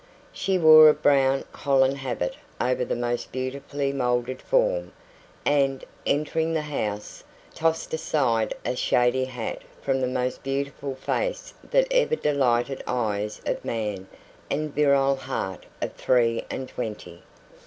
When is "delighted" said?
12.15-12.81